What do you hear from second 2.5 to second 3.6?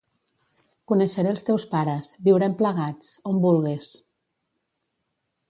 plegats, on